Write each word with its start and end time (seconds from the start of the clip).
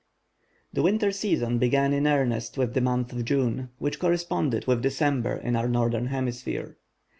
The 0.73 0.81
winter 0.81 1.11
season 1.11 1.59
began 1.59 1.93
in 1.93 2.07
earnest 2.07 2.57
with 2.57 2.73
the 2.73 2.81
month 2.81 3.13
of 3.13 3.23
June, 3.23 3.69
which 3.77 3.99
corresponded 3.99 4.65
with 4.65 4.81
December 4.81 5.35
in 5.35 5.55
our 5.55 5.67
northern 5.69 6.07
hemisphere. 6.07 6.77